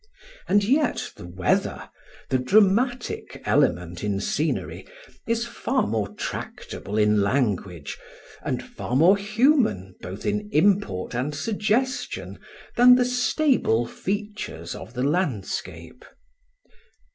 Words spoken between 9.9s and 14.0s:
both in import and suggestion than the stable